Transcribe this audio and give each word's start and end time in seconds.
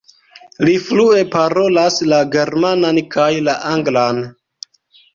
Li 0.67 0.71
flue 0.85 1.19
parolas 1.35 1.99
la 2.15 2.23
germanan 2.39 3.01
kaj 3.19 3.31
la 3.51 3.57
anglan. 3.77 4.29